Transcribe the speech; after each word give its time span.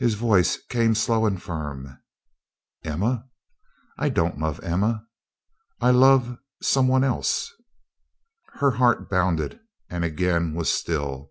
His 0.00 0.14
voice 0.14 0.58
came 0.70 0.96
slow 0.96 1.24
and 1.24 1.40
firm: 1.40 2.02
"Emma? 2.82 3.28
But 3.96 4.04
I 4.04 4.08
don't 4.08 4.40
love 4.40 4.58
Emma. 4.60 5.06
I 5.80 5.90
love 5.92 6.36
some 6.60 6.88
one 6.88 7.04
else." 7.04 7.54
Her 8.54 8.72
heart 8.72 9.08
bounded 9.08 9.60
and 9.88 10.02
again 10.04 10.52
was 10.54 10.68
still. 10.68 11.30